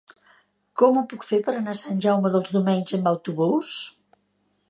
Com 0.79 0.95
ho 1.01 1.03
puc 1.11 1.25
fer 1.27 1.39
per 1.49 1.53
anar 1.57 1.75
a 1.75 1.79
Sant 1.81 2.01
Jaume 2.07 2.33
dels 2.37 2.51
Domenys 2.57 2.97
amb 2.99 3.13
autobús? 3.13 3.77